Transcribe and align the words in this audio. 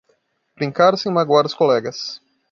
Brincar 0.55 0.97
sem 0.97 1.13
magoar 1.13 1.45
os 1.45 1.53
colegas. 1.53 2.19